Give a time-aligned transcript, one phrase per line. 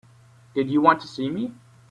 [0.55, 1.53] Did you want to see me?